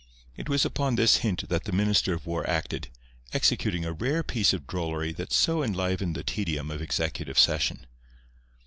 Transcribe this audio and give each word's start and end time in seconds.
It 0.35 0.49
was 0.49 0.65
upon 0.65 0.95
this 0.95 1.17
hint 1.17 1.47
that 1.49 1.65
the 1.65 1.71
Minister 1.71 2.11
of 2.15 2.25
War 2.25 2.43
acted, 2.49 2.87
executing 3.33 3.85
a 3.85 3.93
rare 3.93 4.23
piece 4.23 4.51
of 4.51 4.65
drollery 4.65 5.11
that 5.13 5.31
so 5.31 5.61
enlivened 5.61 6.15
the 6.15 6.23
tedium 6.23 6.71
of 6.71 6.81
executive 6.81 7.37
session. 7.37 7.85